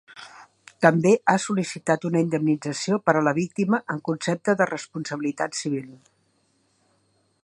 [0.85, 5.87] També ha sol·licitat una indemnització per a la víctima en concepte de responsabilitat civil.